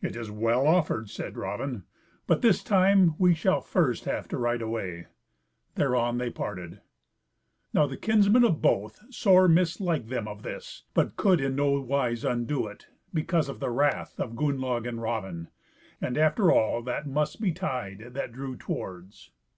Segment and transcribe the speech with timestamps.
[0.00, 1.84] "It is well offered," said Raven,
[2.26, 5.08] "but this time we shall first have to ride away."
[5.74, 6.80] Thereon they parted.
[7.74, 12.24] Now the kinsmen of both sore misliked them of this, but could in no wise
[12.24, 15.48] undo it, because of the wrath of Gunnlaug and Raven;
[16.00, 19.32] and, after all, that must betide that drew towards.